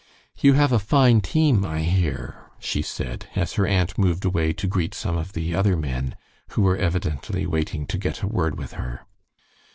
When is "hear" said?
1.83-2.49